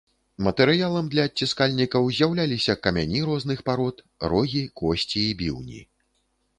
Матэрыялам 0.45 1.09
для 1.15 1.25
адціскальнікаў 1.29 2.09
з'яўляліся 2.21 2.77
камяні 2.87 3.19
розных 3.31 3.59
парод, 3.71 4.05
рогі, 4.35 4.67
косці 4.83 5.21
і 5.31 5.41
біўні. 5.45 5.81